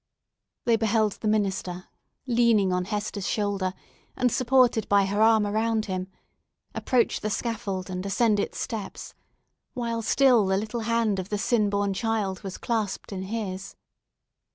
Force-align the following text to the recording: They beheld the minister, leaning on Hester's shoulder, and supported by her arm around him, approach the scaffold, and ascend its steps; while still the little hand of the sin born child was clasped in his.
They 0.65 0.77
beheld 0.77 1.19
the 1.21 1.27
minister, 1.27 1.85
leaning 2.25 2.73
on 2.73 2.85
Hester's 2.85 3.27
shoulder, 3.27 3.71
and 4.17 4.31
supported 4.31 4.89
by 4.89 5.05
her 5.05 5.21
arm 5.21 5.45
around 5.45 5.85
him, 5.85 6.07
approach 6.73 7.21
the 7.21 7.29
scaffold, 7.29 7.87
and 7.87 8.03
ascend 8.03 8.39
its 8.39 8.57
steps; 8.59 9.13
while 9.75 10.01
still 10.01 10.47
the 10.47 10.57
little 10.57 10.79
hand 10.89 11.19
of 11.19 11.29
the 11.29 11.37
sin 11.37 11.69
born 11.69 11.93
child 11.93 12.41
was 12.41 12.57
clasped 12.57 13.11
in 13.13 13.25
his. 13.25 13.75